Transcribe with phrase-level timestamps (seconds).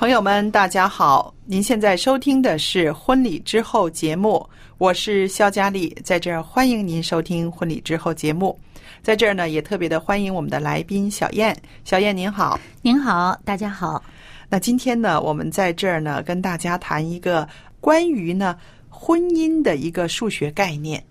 [0.00, 1.34] 朋友们，大家好！
[1.44, 4.48] 您现在收听的是《婚礼之后》节目，
[4.78, 8.58] 我是肖佳丽，在这儿欢迎您收听《婚礼之后》节目。
[9.02, 11.54] 在这儿呢，也特别的欢迎我们的来宾小燕。
[11.84, 14.02] 小燕您好，您好，大家好。
[14.48, 17.46] 那今天呢，我们在这儿呢，跟大家谈一个
[17.78, 18.56] 关于呢
[18.88, 21.04] 婚姻的一个数学概念，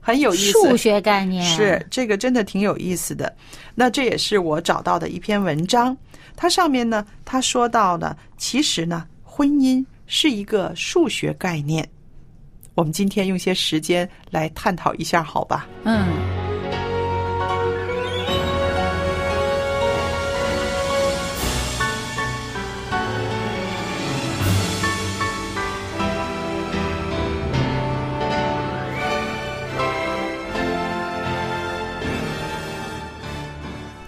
[0.00, 0.52] 很有意思。
[0.52, 3.34] 数学概念是这个，真的挺有意思的。
[3.74, 5.96] 那这也是我找到的一篇文章。
[6.36, 11.86] 它上面呢，它说到呢，其实呢，婚姻是一个数学概念。
[12.74, 15.68] 我们今天用些时间来探讨一下，好吧？
[15.84, 16.39] 嗯。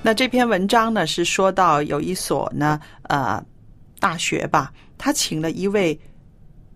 [0.05, 3.41] 那这篇文章呢，是说到有一所呢，呃，
[4.01, 5.97] 大学吧，他请了一位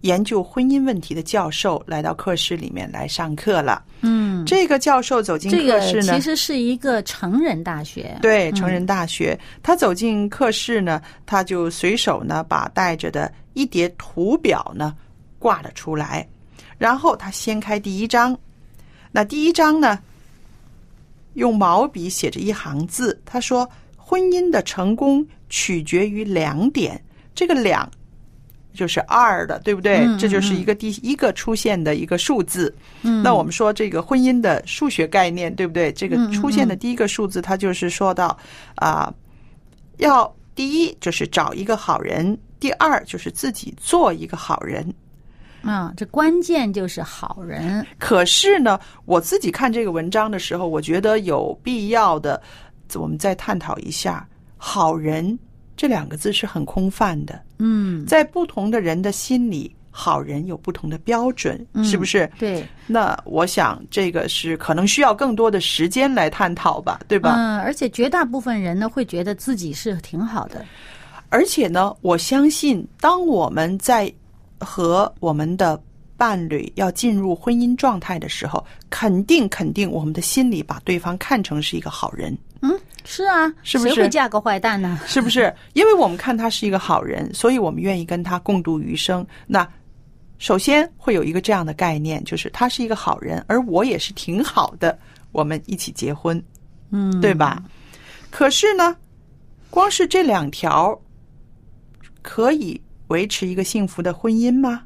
[0.02, 3.82] 研究婚姻问题的教授来到课室里面来上课了。
[4.02, 8.16] 嗯，这个教授走进课室呢，其实是一个成人大学。
[8.22, 9.36] 对，成人大学。
[9.60, 14.94] 他走进课室呢，他就随手呢把带着的一叠图表呢
[15.40, 16.24] 挂了出来，
[16.78, 18.38] 然后他掀开第一章，
[19.10, 19.98] 那第一章呢。
[21.36, 27.02] 用毛笔写着一行字，他说：“婚姻的成功取决于两点，
[27.34, 27.88] 这个两
[28.72, 30.06] 就是二的，对不对？
[30.18, 32.74] 这就是一个第一个出现的一个数字。
[33.22, 35.92] 那我们说这个婚姻的数学概念，对不对？
[35.92, 38.36] 这个出现的第一个数字，它就是说到
[38.74, 39.12] 啊，
[39.98, 44.86] 要第一就是找一个好人，第二就是自己做一个好人。”
[45.66, 47.84] 啊，这关键就是好人。
[47.98, 52.40] 可是呢，我自己看这个文章的时候，我觉得有必要的，
[52.94, 55.38] 我们再探讨一下“好人”
[55.76, 57.38] 这两个字是很空泛的。
[57.58, 62.30] 嗯，在不同的人的心里，好人有不同的标准，是不是？
[62.38, 62.66] 对。
[62.86, 67.34] 那我想，这个是可能需要更多的时间来探讨吧，对吧？
[67.36, 70.64] 嗯，而且绝大部分人呢，会觉得自己是挺好的。
[71.28, 74.12] 而且呢，我相信，当我们在
[74.60, 75.80] 和我们的
[76.16, 82.36] 伴侣要进入婚姻状态的时候，肯定肯定，我们的心里把对方看成是一个好人。
[82.62, 82.72] 嗯，
[83.04, 83.94] 是啊，是不是？
[83.94, 84.98] 谁会嫁个坏蛋呢？
[85.06, 85.54] 是不是？
[85.74, 89.24] 因为我们看他是一个好人，所以我们愿意跟他共度余生。
[89.46, 89.68] 那
[90.38, 94.98] 首先会有一个这样的概念，就是他是一个好人，而我也是挺好的，
[95.32, 96.42] 我们一起结婚，
[96.90, 97.62] 嗯，对吧？
[98.30, 98.96] 可是呢，
[99.68, 100.98] 光是这两条
[102.22, 102.80] 可以。
[103.08, 104.82] 维持一个幸福的婚姻吗？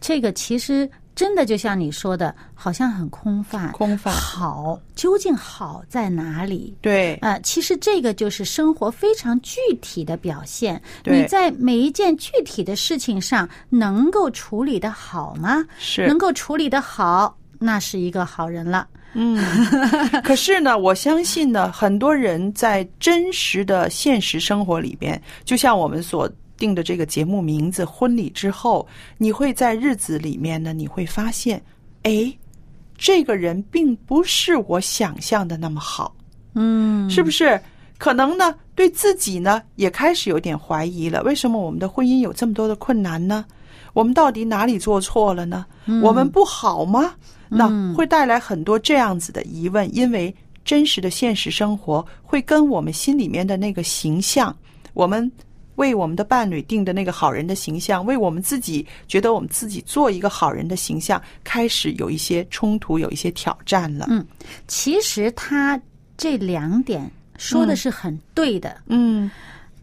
[0.00, 3.72] 这个其实真的就像你说的，好像很空泛。
[3.72, 6.76] 空泛好，究竟好在哪里？
[6.82, 10.80] 对，呃，其实这个就是生活非常具体的表现。
[11.04, 15.64] 你在每一件具体的事情上能够处理的好吗？
[15.78, 18.86] 是能够处理的好，那是一个好人了。
[19.14, 19.42] 嗯，
[20.22, 26.30] 可是呢，我相信呢，很多人在真实的现实生活里边，就像我们所。
[26.56, 28.86] 定的这个节目名字“婚礼之后”，
[29.18, 31.62] 你会在日子里面呢，你会发现，
[32.02, 32.32] 哎，
[32.96, 36.14] 这个人并不是我想象的那么好，
[36.54, 37.60] 嗯，是不是？
[37.96, 41.22] 可能呢对自己呢也开始有点怀疑了。
[41.22, 43.44] 为什么我们的婚姻有这么多的困难呢？
[43.92, 45.64] 我们到底哪里做错了呢？
[46.02, 47.14] 我们不好吗？
[47.48, 50.34] 那会带来很多这样子的疑问，因为
[50.64, 54.54] 真实的现实生活会跟我们心里面的那个形象，
[54.92, 55.30] 我们
[55.76, 64.06] 为我们的伴侣定的那个好人的形象，为我们自己觉得我们自己做一个好人的形象，开始有一些冲突，有一些挑战了。
[64.10, 64.24] 嗯，
[64.68, 65.80] 其实他
[66.16, 68.76] 这两点说的是很对的。
[68.86, 69.30] 嗯，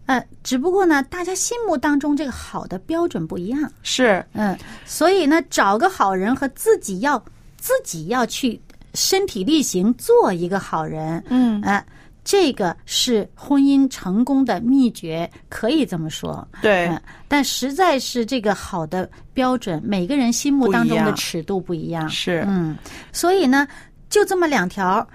[0.06, 3.72] 呃，只不过呢，大家心目当中这个好的标准不一样。
[3.84, 7.24] 是，嗯，所以呢，找个好人和自己要
[7.58, 8.60] 自己要去
[8.94, 11.86] 身体力行做一个好人，嗯呃，
[12.24, 16.48] 这个是婚姻成功的秘诀，可以这么说。
[16.62, 22.08] 对嗯，但实在是这个好的标准，每个人心目当中的尺度不一样。
[22.08, 22.78] 是，嗯，
[23.12, 23.68] 所以呢，
[24.10, 25.06] 就这么两条，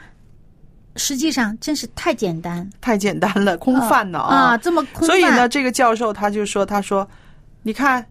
[0.97, 5.07] 实际上真是太简单太简单了，空泛了啊，这么空泛。
[5.07, 7.09] 所以呢，，这个教授他就说：“他说，
[7.63, 8.05] 你看，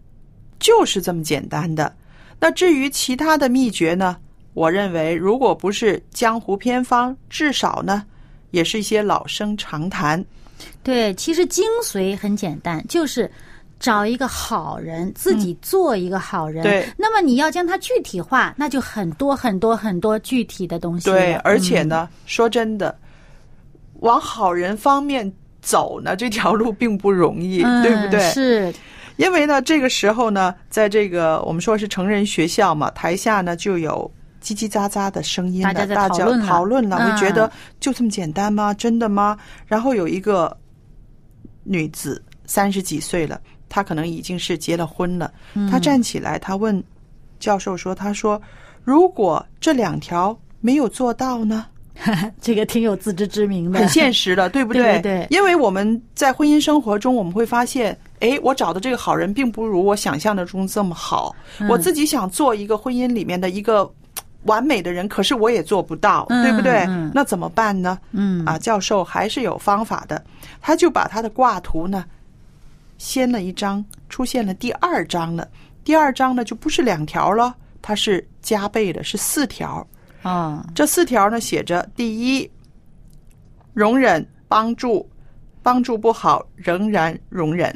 [0.58, 1.94] 就是这么简单的。
[2.40, 4.16] 那至于其他的秘诀呢，
[4.54, 8.04] 我认为如果不是江湖偏方，至少呢，
[8.56, 10.24] 也是一些老生常谈。
[10.82, 13.30] 对，其实精髓很简单，就是。
[13.78, 16.62] 找一个好人，自己做一个好人。
[16.62, 21.10] 对那么你要将它具体化，那就很多很多很多具体的东西。
[21.10, 22.98] 对，而且嗯呢，说真的，
[24.00, 25.30] 往好人方面
[25.60, 28.18] 走呢，这条路并不容易，嗯，对不对？
[28.30, 28.72] 是，
[29.18, 34.10] 因为呢，这个时候呢，在这个我们说是成人学校嘛，台下呢就有
[34.46, 37.50] 叽叽喳喳的声音了，大家在大讨论了讨论了，嗯会觉得
[37.80, 38.72] 就这么简单吗？
[38.74, 39.36] 真的吗？
[39.66, 40.56] 然后有一个
[41.64, 46.82] 女子三十几岁了，她可能已经是结了婚了，嗯她站起来，她问
[47.40, 48.40] 教授说：“她说，
[48.84, 51.66] 如果这两条没有做到呢？”
[52.42, 61.34] 这个挺有自知之明的，很现实的， 对不对对对因为我们在婚姻生活中，我们会发现，哎，我找的这个好人并不如我想象的中这么好。
[61.58, 63.90] 嗯我自己想做一个婚姻里面的一个
[64.46, 66.84] 完美的人，可是我也做不到，嗯对不对？
[66.88, 67.98] 嗯那怎么办呢？
[68.12, 70.24] 嗯啊，教授还是有方法的，
[70.60, 72.04] 他就把他的挂图呢
[72.98, 75.46] 掀了一张，出现了第二张了。
[75.84, 79.86] 第二张呢就不是两条了，它是加倍的，是四条。
[80.22, 82.50] 哦，这四条呢写着：第一，
[83.74, 85.08] 容忍帮助，
[85.62, 87.72] 帮助不好仍然容忍。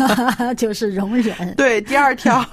[0.58, 1.54] 就是容忍。
[1.54, 2.44] 对，第二条，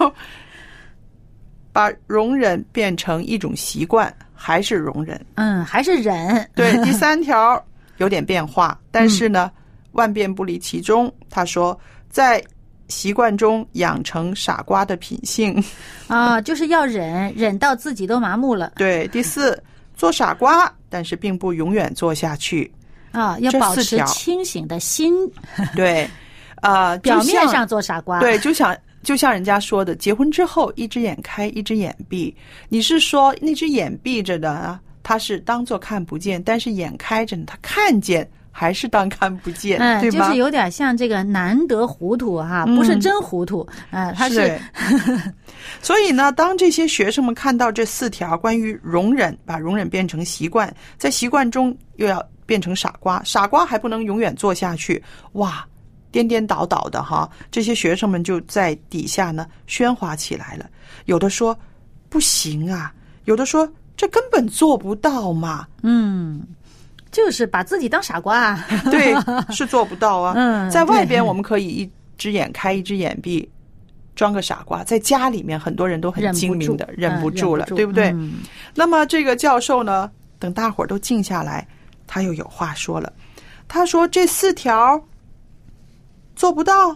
[1.73, 5.19] 把容忍变成一种习惯，还是容忍。
[5.35, 6.49] 嗯，还是忍。
[6.55, 7.61] 对，第三条
[7.97, 9.51] 有点变化，但是呢，
[9.91, 11.11] 万变不离其中。
[11.29, 11.77] 他说，
[12.09, 12.41] 在
[12.89, 15.61] 习惯中养成傻瓜的品性。
[16.07, 19.61] 啊，就是要忍，忍到自己都麻木了对，第四，
[19.95, 22.71] 做傻瓜，但是并不永远做下去。
[23.11, 25.13] 啊，要保持清醒的心，
[25.75, 26.07] 对，
[26.61, 28.19] 啊、表面上做傻瓜。
[28.19, 32.35] 对，就像就像人家说的，结婚之后一只眼开一只眼闭。
[32.69, 40.27] 你是说那只眼闭着的啊，他是当做看不见，但是眼开着呢，他看见还是当看不见，嗯，对吗？
[40.27, 44.57] 就是有点像这个难得糊涂哈，不是真糊涂，啊，他是
[45.81, 55.01] 所以呢，当这些学生们看到这四条关于容忍，把容忍变成习惯，在习惯中又要变成傻瓜，傻瓜还不能永远做下去，
[55.33, 55.65] 哇，
[56.13, 60.70] 颠颠倒倒的哈，这些学生们就在底下呢喧哗起来了。
[61.05, 61.58] 有的说
[62.08, 62.93] 不行啊，
[63.25, 63.67] 有的说
[63.98, 66.43] 这根本做不到嘛，嗯，
[67.12, 68.65] 就是把自己当傻瓜啊。
[68.91, 69.15] 对，
[69.51, 70.34] 是做不到啊。
[70.38, 73.50] 嗯在外边我们可以一只眼开一只眼闭，
[74.15, 74.84] 装个傻瓜。
[74.84, 78.12] 在家里面很多人都很精明的，忍嗯不住了，忍不住对不对？
[78.12, 78.41] 嗯
[78.75, 81.67] 那么这个教授呢，等大伙儿都静下来，
[82.05, 83.12] 他又有话说了。
[83.67, 85.03] 他说：“这四条
[86.43, 86.93] 做不到，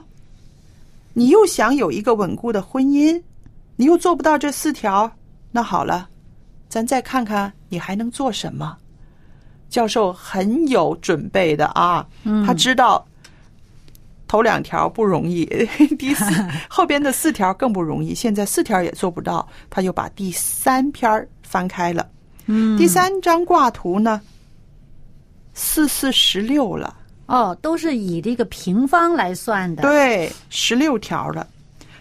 [1.13, 3.23] 你又想有一个稳固的婚姻，
[3.77, 5.09] 你又做不到这四条，
[5.51, 6.09] 那好了，
[6.67, 8.75] 咱再看看你还能做什么。”
[9.71, 12.05] 教授很有准备的啊，
[12.45, 13.07] 他知道
[14.27, 15.45] 头两条不容易，
[15.97, 16.25] 第四
[16.67, 18.13] 后边的四条更不容易。
[18.13, 22.05] 现在四条也做不到，他就把第三篇翻开了。
[22.47, 24.19] 嗯，第三张挂图呢，
[25.53, 26.93] 四四十六了，
[27.27, 29.83] 哦，都是以这个平方来算的。
[29.83, 31.45] 对，十六条了。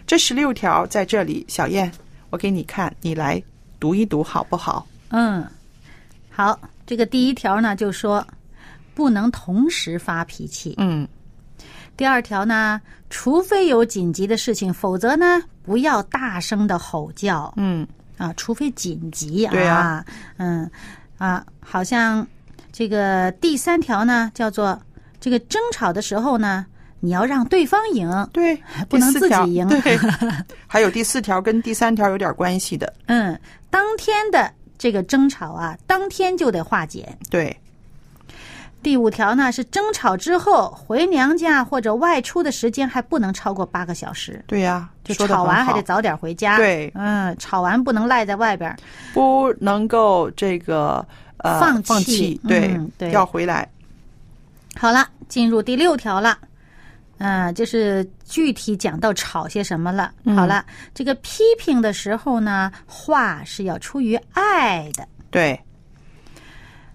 [0.05, 1.91] 这十六条在这里，小燕，
[2.29, 3.41] 我给你看，你来
[3.77, 4.87] 读一读好不好？
[5.09, 5.45] 嗯，
[6.29, 8.25] 好，这个第一条呢就说
[8.93, 10.75] 不能同时发脾气。
[10.77, 11.05] 嗯，
[11.97, 17.53] 第二条呢，除非有紧急的事情，否则呢不要大声的吼叫。
[17.57, 17.85] 嗯，
[18.17, 20.05] 啊，除非紧急啊，对啊
[20.37, 20.71] 嗯
[21.17, 22.25] 啊，好像
[22.71, 24.79] 这个第三条呢叫做
[25.27, 26.65] 这个争吵的时候呢，
[27.01, 28.55] 你要让对方赢，对，
[28.87, 29.67] 不能自己赢。
[29.67, 29.99] 对，
[30.65, 33.37] 还有第四条跟第三条有点关系的， 嗯，
[33.69, 37.13] 当天的这个争吵啊，当天就得化解。
[37.29, 37.59] 对，
[38.81, 46.55] 第五条呢是争吵之后回娘家或者外出的时间还不能超过八个小时，对呀，就吵完还得早点回家。
[46.55, 46.89] 对。
[46.95, 48.73] 嗯，吵完不能赖在外边。
[49.13, 51.05] 不能够这个
[51.39, 51.89] 呃放弃。
[51.89, 53.11] 放弃，对、嗯对。
[53.11, 53.67] 要回来，
[54.79, 56.37] 好了，进入第六条了。
[57.19, 60.13] 嗯、就是具体讲到吵些什么了。
[60.23, 65.07] 嗯好了，这个批评的时候呢，话是要出于爱的。
[65.31, 65.59] 对，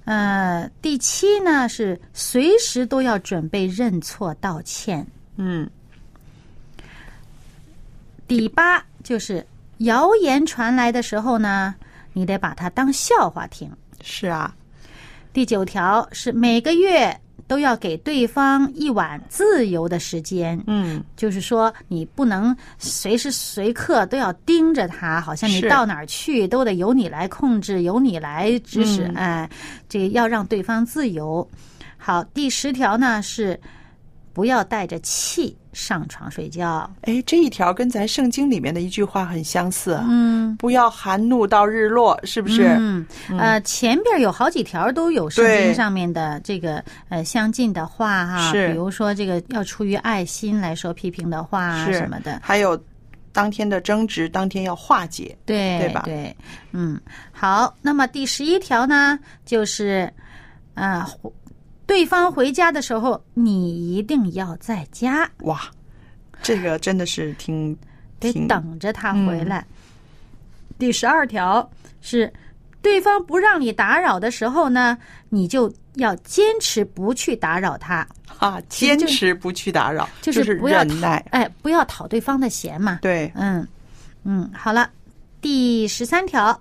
[0.04, 5.04] 呃，第七呢是随时都要准备认错道歉。
[5.34, 5.68] 嗯，
[8.28, 9.44] 第八就是
[9.78, 11.74] 谣言传来的时候呢，
[12.12, 13.68] 你得把它当笑话听。
[14.02, 14.54] 是啊，
[15.32, 17.20] 第九条是每个月
[17.52, 20.58] 都要给对方一晚自由的时间。
[20.66, 29.02] 嗯，就是说，你不能随时随刻都要盯着他，好像你到哪儿去都得由你来控制，由你来指使。
[29.08, 29.50] 嗯哎，
[29.86, 31.46] 这个要让对方自由。
[31.98, 33.60] 好，第十条呢是
[34.32, 36.88] 不要带着气上床睡觉。
[37.02, 42.76] 哎，这一条跟咱圣经里面的一句话很相似啊，嗯，不要含怒到日落，是不是？
[42.78, 43.06] 嗯，
[43.38, 52.78] 呃，前边有好几条都有圣经上面的这个呃相近的话哈，是比如说这个要出于爱心来说批评的话什么的，还有
[53.32, 55.36] 当天的争执，当天要化解。
[55.46, 56.36] 对对吧对，
[56.72, 57.00] 嗯，
[57.32, 60.12] 好，那么第十一条呢，就是
[60.74, 61.04] 呃，
[61.86, 65.60] 对方回家的时候，你一定要在家，哇，
[66.42, 67.76] 这个真的是挺
[68.18, 69.64] 得等着他回来。
[70.78, 71.68] 第十二条
[72.00, 72.32] 是，
[72.80, 74.96] 对方不让你打扰的时候呢，
[75.28, 78.06] 你就要坚持不去打扰他，
[78.38, 81.24] 啊，坚持不去打扰，就就是不要讨忍耐。
[81.30, 82.98] 哎，不要讨对方的嫌嘛。
[83.02, 83.66] 对，嗯
[84.24, 84.90] 嗯，好了，
[85.40, 86.58] 第十三条，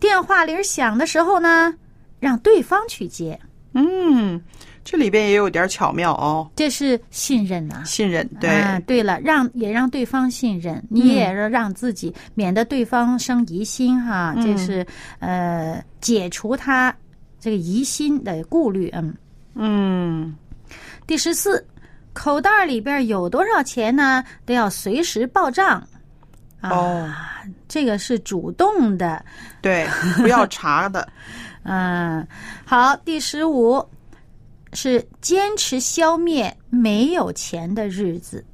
[0.00, 1.72] 电话铃响的时候呢，
[2.18, 3.38] 让对方去接，
[3.74, 4.40] 嗯，
[4.84, 8.24] 这里边也有点巧妙哦，这是信任呐、信任。
[8.40, 14.86] 对，啊，对了，让也让对方信任，你也要让自己，免得对方生疑心哈，嗯这是
[15.18, 16.94] 呃解除他
[17.40, 18.88] 这个疑心的顾虑。
[18.94, 19.14] 嗯，
[19.54, 20.36] 嗯，
[21.06, 21.66] 第十四，
[22.12, 25.82] 口袋里边有多少钱呢，都要随时报账。
[26.60, 27.10] 啊，哦
[27.68, 29.24] 这个是主动的。
[29.60, 29.86] 对，
[30.16, 31.06] 不要查的。
[31.64, 32.26] 嗯，
[32.64, 33.82] 好，第十五
[34.74, 38.44] 是坚持消灭没有钱的日子，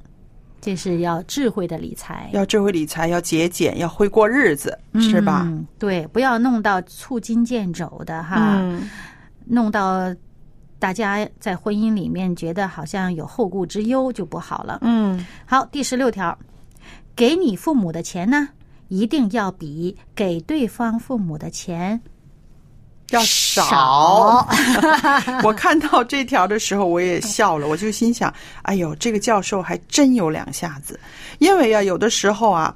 [0.61, 5.41] 这是要智慧的理财，要智慧理财，要节俭，要会过日子，是吧？
[5.45, 5.67] 嗯？
[5.77, 8.89] 对，不要弄到促金见肘的哈，嗯，
[9.45, 10.15] 弄到
[10.79, 14.79] 大家在婚姻里面觉得好像有后顾之忧就不好了。
[14.83, 16.37] 嗯，好，第十六条，
[17.13, 18.47] 给你父母的钱呢，
[18.91, 21.97] 一定要比给对方父母的钱
[23.11, 24.47] 要少少。
[25.47, 28.31] 我看到这条的时候，我也笑了，我就心想：
[28.63, 30.99] 哎呦，这个教授还真有两下子。
[31.39, 32.75] 因为啊，有的时候啊，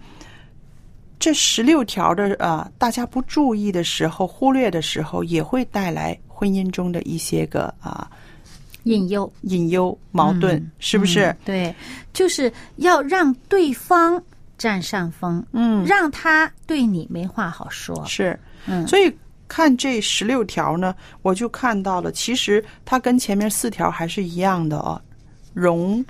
[1.20, 8.10] 这十六条的啊，大家不注意的时候、忽略的时候，也会带来婚姻中的一些个啊
[8.84, 9.30] 隐忧。
[9.42, 11.26] 隐忧、矛盾，嗯是不是？
[11.26, 11.76] 嗯对，
[12.14, 14.22] 就是要让对方
[14.58, 15.86] 占上风，嗯。
[15.86, 18.04] 让他对你没话好说。
[18.06, 18.40] 是。
[18.68, 19.12] 嗯，所以
[19.48, 25.00] 看这十六条呢，我就看到了，其实它跟前面四条还是一样的哦，
[25.54, 26.04] 容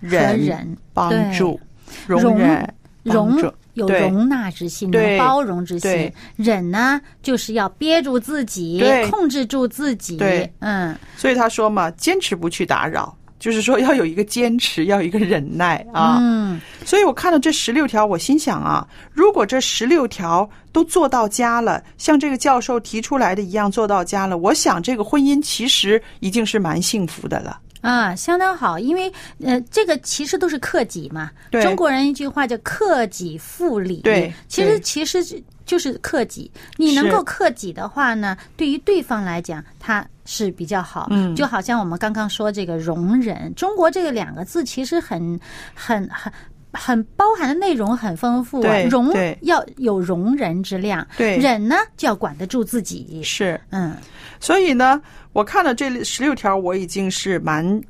[0.00, 1.60] 忍、忍帮助、
[2.06, 6.12] 容容忍、容有容纳之心，包容之心。
[6.36, 10.16] 忍呢，就是要憋住自己对，控制住自己。
[10.16, 16.18] 对，嗯，所以他说嘛，坚持不去打扰，就是说要有一个坚持，要有一个忍耐啊。
[16.20, 27.58] 嗯，所以我看到这十六条，我心想啊，如果这十六条都做到家了，像这个教授提出来的一样做到家了，我想这个婚姻其实已经是蛮幸福的了。
[27.80, 29.10] 啊，相当好，因为
[29.42, 31.30] 呃，这个其实都是克己嘛。
[31.50, 34.02] 对中国人一句话叫“克己复礼”。
[34.04, 36.50] 对其实其实是就是克己。
[36.76, 41.06] 你能够克己的话呢，对于对方来讲，他是比较好。
[41.10, 41.36] 嗯。
[41.36, 45.38] 就好像我们刚刚说这个容忍，中国这个两个字其实很
[45.72, 46.32] 很很。
[46.72, 51.36] 很包含的内容很丰富容要有容人之量，对。
[51.36, 53.92] 忍呢就要管得住自己，是，嗯，
[54.38, 57.82] 所以呢，我看了这十六条，我已经是蛮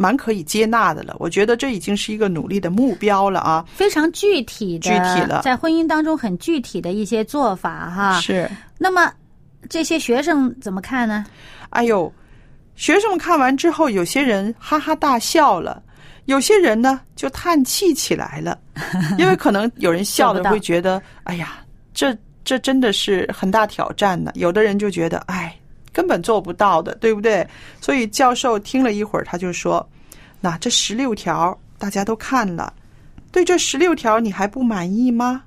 [0.00, 1.14] 蛮可以接纳的了。
[1.18, 3.66] 我觉得这已经是一个努力的目标了啊。
[3.74, 8.18] 非常具体的，具体了在婚姻当中很具体的一些做法哈。
[8.18, 9.12] 是，那么
[9.68, 11.26] 这些学生怎么看呢？
[11.68, 12.10] 哎呦，
[12.76, 15.82] 学生们看完之后，有些人哈哈大笑了，
[16.24, 18.58] 有些人呢就叹气起来了，
[19.18, 21.58] 因为可能有人笑的会觉得，哎呀，
[21.92, 24.32] 这这真的是很大挑战呢。
[24.34, 25.54] 有的人就觉得，哎，
[25.92, 27.46] 根本做不到的，对不对？
[27.80, 29.86] 所以教授听了一会儿，他就说
[30.40, 32.72] ：“那这十六条大家都看了，
[33.32, 35.42] 对这十六条你还不满意吗？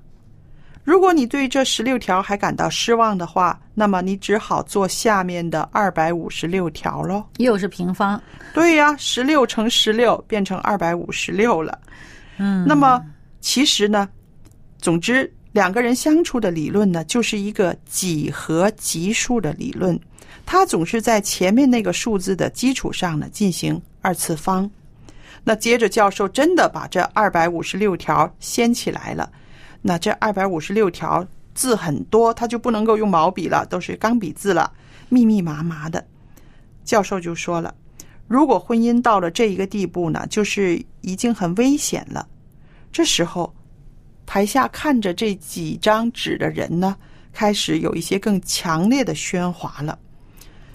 [0.84, 7.24] 如果你对这十六条还感到失望的话，那么你只好做下面的二百五十六条喽。
[7.38, 8.22] 又是平方，
[8.54, 11.80] 对呀，十六乘十六变成二百五十六了。
[12.38, 13.02] 嗯，那么
[13.40, 14.10] 其实呢，
[14.78, 19.98] 总之两个人相处的理论呢，就是一个几何级数的理论，
[20.56, 24.70] 它总是在前面那个数字的基础上呢进行二次方。
[25.44, 29.32] 那接着教授真的把这二百五十六条掀起来了，
[29.82, 34.72] 那这二百五十六条字很多，他就不能够用毛笔了，都是钢笔字了，
[35.10, 36.06] 密密麻麻的。
[36.84, 37.74] 教授就说了，
[38.28, 42.28] 如果婚姻到了这一个地步呢，就是已经很危险了。
[42.92, 43.52] 这时候，
[44.28, 46.96] 台下看着这几张纸的人呢，
[47.34, 49.98] 开始有一些更强烈的喧哗了，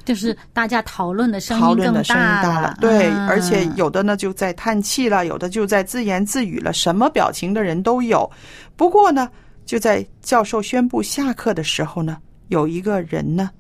[0.08, 2.68] 就是大家讨论的声音更讨论的声音大了。
[2.68, 3.28] 了，，对，嗯。
[3.28, 8.30] 而且有的呢就在叹气了，有的就在自言自语了，什么表情的人都有。
[8.74, 9.28] 不过呢，
[9.66, 12.16] 就在教授宣布下课的时候呢，
[12.48, 13.50] 有一个人呢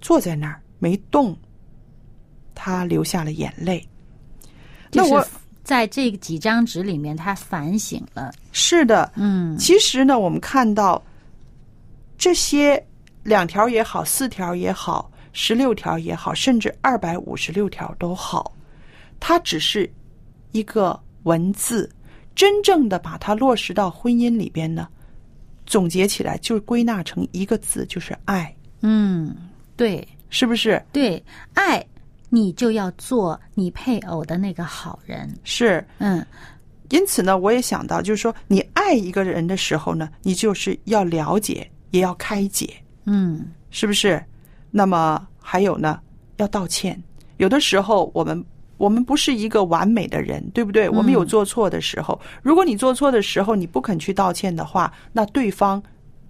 [0.00, 1.36] 坐在那儿没动，
[2.54, 3.84] 他流下了眼泪。
[4.92, 5.26] 那我
[5.64, 9.58] 在这几张纸里面，他反省了，是的，嗯。
[9.58, 11.04] 其实呢，我们看到
[12.16, 12.80] 这些
[13.24, 15.10] 两条也好，四条也好，
[15.40, 18.52] 十六条也好，甚至二百五十六条都好，
[19.20, 19.88] 它只是
[20.50, 21.88] 一个文字，
[22.34, 24.88] 真正的把它落实到婚姻里边呢，
[25.64, 29.32] 总结起来就归纳成一个字，就是爱，嗯，
[29.76, 30.84] 对是不是？
[30.92, 31.22] 对，
[31.54, 31.86] 爱
[32.30, 35.86] 你就要做你配偶的那个好人，是。
[35.98, 36.26] 嗯
[36.90, 42.74] 因此呢，我也想到，就是说，你爱一个人的时候呢，你就是要了解，也要开解。
[43.04, 44.20] 嗯是不是？
[44.70, 45.98] 那么还有呢，
[46.36, 47.02] 要道歉。
[47.38, 48.44] 有的时候我们
[48.76, 50.86] 我们不是一个完美的人，对不对？
[50.90, 52.20] 我们有做错的时候。
[52.42, 55.82] 如果你做错的时候你不肯去道歉的话，那对方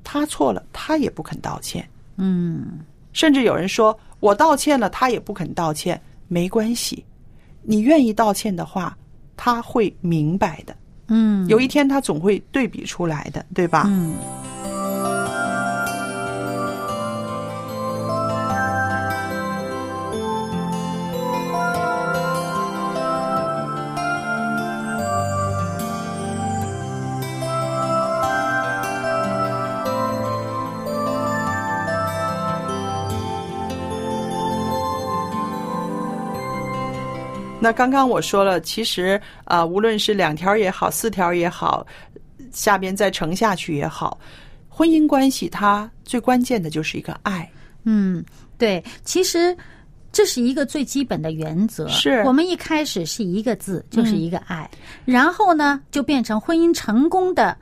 [0.05, 1.85] 他错了，他也不肯道歉。
[2.17, 2.79] 嗯
[3.13, 7.05] 甚至有人说我道歉了，他也不肯道歉，没关系，
[7.63, 8.97] 你愿意道歉的话，
[9.37, 10.77] 他会明白的。
[11.09, 13.83] 嗯，有一天他总会对比出来的，对吧？
[13.89, 14.15] 嗯
[37.61, 41.87] 那刚刚我说了，其实啊、呃无论是两条也好，四条也好，
[42.53, 44.19] 下边再乘下去也好，
[44.69, 47.51] 婚姻关系它最关键的就是一个爱。
[47.85, 48.25] 嗯，
[48.57, 49.57] 对，其实。
[50.11, 51.87] 这是一个最基本的原则。
[51.89, 54.69] 是我们一开始是一个字，就是一个爱，
[55.05, 57.55] 然后呢，就变成婚姻成功的，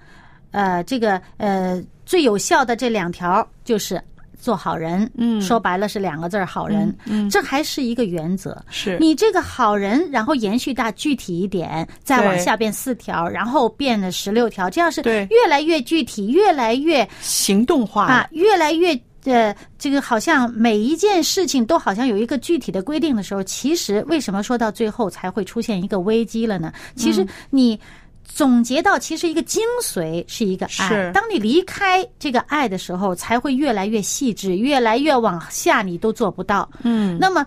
[0.53, 4.01] 呃，这个呃最有效的这两条就是
[4.38, 5.11] 做好人。
[5.16, 6.94] 嗯说白了是两个字儿，好人。
[7.05, 8.57] 嗯，这还是一个原则。
[8.70, 26.72] 是你这个好人，然后延续到具体一点，再往下变四条，然后变了十六条，这样是越来越具体，越来越行动化啊，越来越呃，这个好像每一件事情都好像有一个具体的规定的时候，其实为什么说到最后才会出现一个危机了呢？
[26.94, 27.79] 其嗯实你。
[28.27, 30.89] 总结到，其实一个精髓是一个爱。
[30.89, 36.69] 是当你离开这个爱的时候，才会越来越细致，越来越往下，你都做不到。
[36.83, 37.47] 嗯，那么，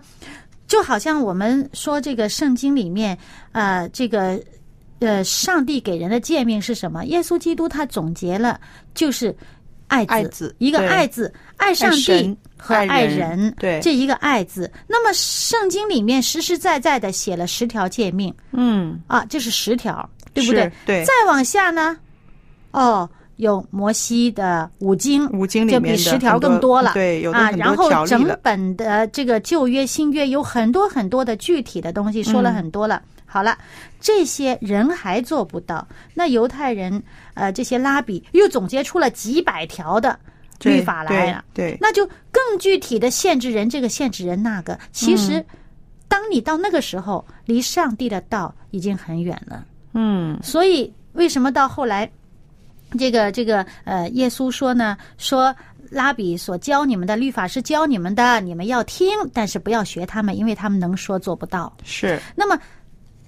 [0.66, 3.16] 就好像我们说这个圣经里面，
[3.52, 4.40] 呃，这个
[4.98, 7.04] 呃，上帝给人的诫命是什么？
[7.06, 8.60] 耶稣基督他总结了，
[8.94, 9.34] 就是
[9.86, 14.70] 爱字，爱字一个爱字，爱上帝和爱人，对这一个爱字。
[14.86, 20.72] 那么圣经里面实实在在的写了十条诫命嗯，啊，这是十条，对不对？
[20.86, 21.96] 对再往下呢，
[22.72, 23.08] 哦。
[23.36, 33.02] 有摩西的五经，五经里就面十条更多了，对有啊，然后整本的这个旧约、新约有很多很多的具体的东西，说了嗯很多了。
[33.24, 33.56] 好了，
[33.98, 40.18] 这些人还做不到，那犹太人呃这些拉比又总结出了几百条的
[40.64, 44.78] 律法来了，对，对那就更具体的限制人这个限制人那个。
[44.92, 45.46] 其实，嗯
[46.08, 49.64] 当你到那个时候，离上帝的道已经很远了。
[49.92, 52.10] 嗯，所以为什么到后来，
[52.98, 54.96] 这个这个呃，耶稣说呢？
[55.18, 55.54] 说
[55.90, 61.72] 拉比所教你们的，律法是教你们的，你们要听，但是不要学他们，因为他们能说做不到。
[61.82, 62.56] 是那么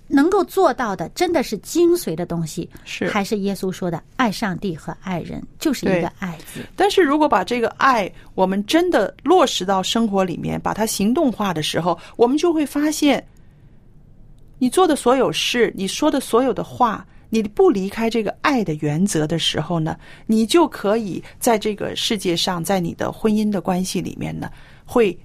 [0.07, 6.61] 能够做到的，真的是精髓的东西，是还是耶稣说的爱上帝和爱人，就是一个爱字。
[6.77, 13.25] 但是如果把这个爱，我们真的落实到生活里面，把它行动化的时候，我们就会发现，
[14.63, 24.49] 你做的所有事，你说的所有的话，你不离开这个爱的原则的时候呢，你就可以在这个世界上，在你的婚姻的关系里面呢，
[24.85, 25.19] 会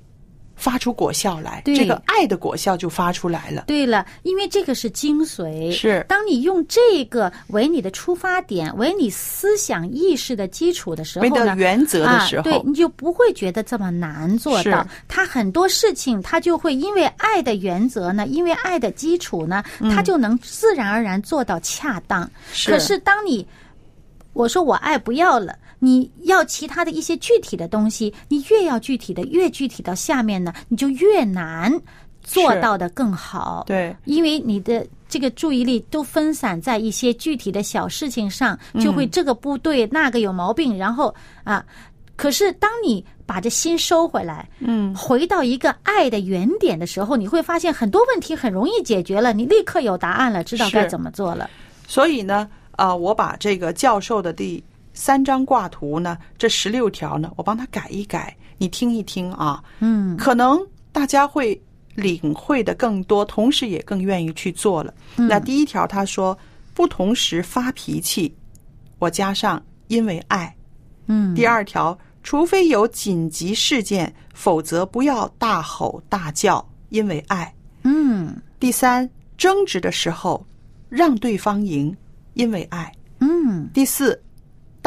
[0.58, 1.62] 发出果效来。
[1.66, 3.64] 这个爱的果效就发出来了。
[3.68, 5.72] 对了，因为这个是精髓。
[5.72, 14.88] 是当你用这个为你的出发点，为你思想意识的基础的时候为的呢，原则的时候啊，对，你就不会觉得这么难做到是。
[15.08, 22.30] 他很多事情，他就会因为爱的原则呢，因为爱的基础呢，嗯他就能自然而然做到恰当。
[22.52, 23.48] 是可是当你
[24.34, 25.56] 我说我爱不要了。
[25.80, 31.72] 你要其他的一些具体的东西，你越要具体的，越具体到下面呢，你就越难
[32.24, 33.64] 做到的更好。
[33.68, 41.14] 对，因为你的这个注意力都分散在一些具体的小事情上，嗯就会这个不对，那个有毛病，然后
[41.44, 41.64] 啊，
[42.16, 51.50] 可是当你把这心收回来，嗯，回到一个爱的原点的时候，你会发现很多问题很容易解决了，你立刻有答案了，知道该怎么做了。
[51.88, 54.62] 所以呢，啊、我把这个教授的第
[54.98, 60.60] 三张挂图呢，这十六条呢，我帮他改一改，你听一听啊，嗯可能
[60.92, 61.60] 大家会
[61.94, 64.92] 领会的更多，同时也更愿意去做了。
[65.16, 66.36] 那第一条他说，
[66.74, 68.34] 不同时发脾气，
[68.98, 70.54] 我加上因为爱。
[71.06, 77.54] 嗯，第二条，除非有紧急事件，否则不要大吼大叫，因为爱。
[77.84, 79.08] 嗯第三，
[79.38, 80.46] 争执的时候
[80.90, 81.96] 让对方赢，
[82.34, 82.92] 因为爱。
[83.20, 84.20] 嗯第四，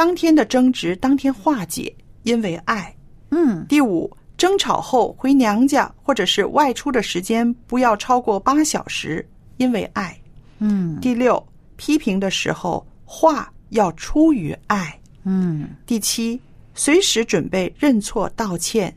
[0.01, 2.97] 当天的争执当天化解，因为爱。
[3.33, 10.19] 嗯第五，争吵后回娘家或者是外出的时间不要超过八小时，因为爱。
[10.59, 14.99] 嗯第六，批评的时候话要出于爱。
[15.25, 16.41] 嗯第七，
[16.73, 18.97] 随时准备认错道歉，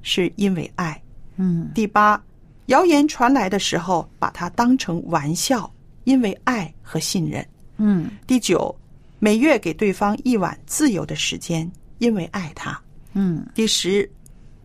[0.00, 1.02] 是因为爱。
[1.38, 2.22] 嗯第八，
[2.66, 5.68] 谣言传来的时候，把它当成玩笑，
[6.04, 7.44] 因为爱和信任。
[7.78, 8.72] 嗯第九，
[9.22, 12.80] 每月给对方一晚自由的时间，因为爱他。
[13.12, 14.10] 嗯第十，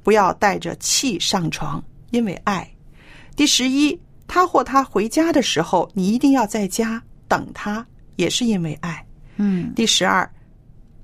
[0.02, 2.68] 不要带着气上床，因为爱。
[3.36, 9.06] 第十一，他或他回家的时候，你一定要在家等他，也是因为爱。
[9.36, 10.28] 嗯第十二，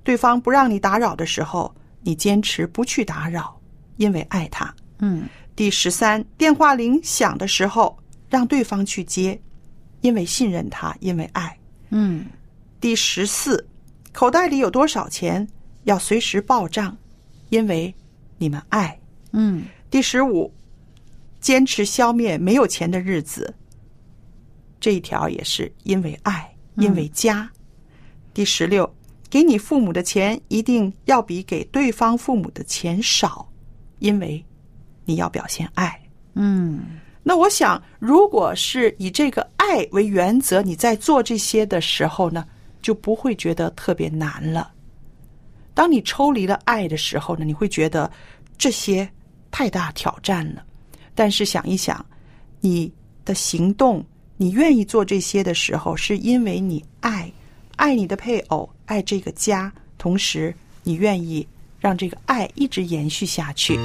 [0.02, 3.60] 对方不让你打扰的时候，你坚持不去打扰，
[3.98, 4.74] 因为爱他。
[5.00, 7.98] 嗯第十三，电话铃响的时候，
[8.30, 9.38] 让对方去接，
[10.00, 11.58] 因为信任他，因为爱。
[11.90, 12.26] 嗯
[12.82, 13.64] 第十四，
[14.12, 15.48] 口袋里有多少钱，
[15.84, 16.98] 要随时报账，
[17.50, 17.94] 因为
[18.40, 19.00] 你们爱。
[19.34, 20.52] 嗯第十五，
[21.40, 23.54] 坚持消灭没有钱的日子，
[24.80, 27.48] 这一条也是因为爱，因为家。
[28.34, 28.92] 第十六，
[29.30, 33.48] 给你父母的钱一定要比给对方父母的钱少，
[34.00, 34.44] 因为
[35.06, 36.02] 你要表现爱。
[36.34, 42.44] 嗯那我想，如果是以这个爱为原则，你在做这些的时候呢，
[42.82, 44.72] 就不会觉得特别难了。
[45.74, 48.12] 当你抽离了爱的时候呢，你会觉得
[48.58, 49.10] 这些
[49.50, 50.64] 太大挑战了。
[51.16, 52.06] 但是想一想，
[52.60, 52.92] 你
[53.24, 54.06] 的行动，
[54.38, 57.32] 你愿意做这些的时候，是因为你爱，
[57.76, 61.48] 爱你的配偶，爱这个家，同时你愿意
[61.80, 63.78] 让这个爱一直延续下去。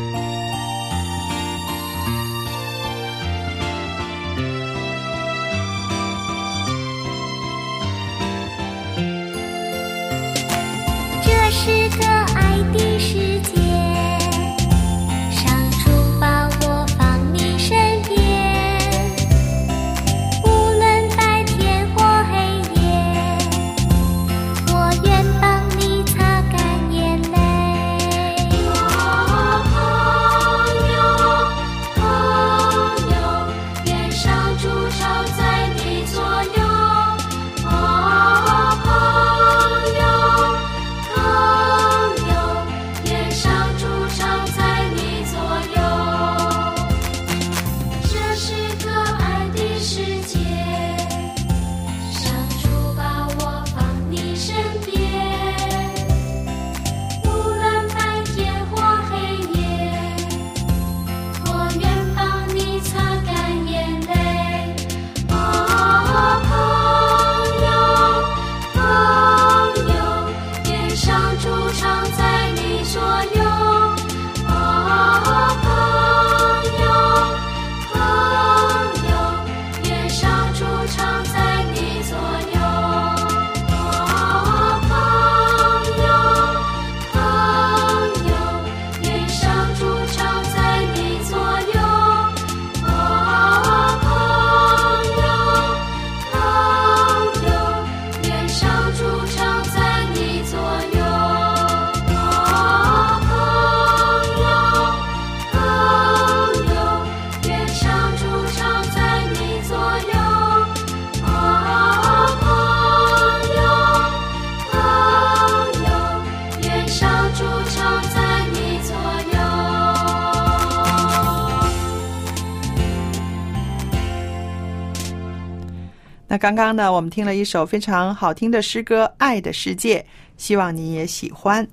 [126.39, 129.99] 刚刚呢，我们听了一首非常好听的诗歌《爱的世界》，
[130.37, 131.67] 希望你也喜欢。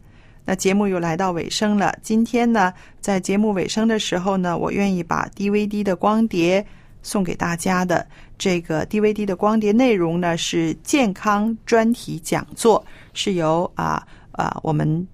[0.45, 6.65] 那节目又来到尾声了，今天呢，在节目尾声的时候呢，我愿意把 DVD 的光碟
[7.01, 8.05] 送给大家的。
[8.37, 15.07] 这个 DVD 的光碟内容呢是健康专题讲座，是由啊啊我们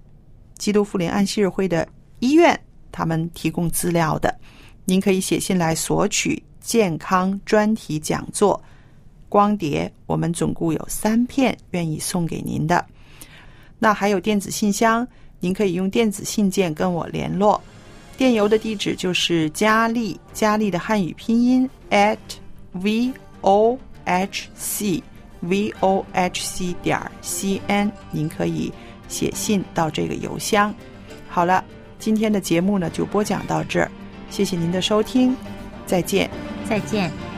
[0.58, 1.86] 基督复临安息日会的
[2.18, 2.58] 医院
[2.90, 4.34] 他们提供资料的。
[4.84, 8.60] 您可以写信来索取健康专题讲座
[9.30, 12.84] 光碟，我们总共有三片，愿意送给您的。
[13.78, 17.58] 那还有电子信箱，您可以用电子信件跟我联络。
[18.18, 22.18] 电邮的地址就是佳丽，佳丽的汉语拼音 at
[22.72, 25.02] v o h c
[25.40, 28.70] v o h c 点 c n，您可以
[29.08, 30.74] 写信到这个邮箱。
[31.28, 31.64] 好了，
[31.98, 33.90] 今天的节目呢就播讲到这儿，
[34.28, 35.34] 谢谢您的收听，
[35.86, 36.28] 再见。
[36.68, 37.29] 再见。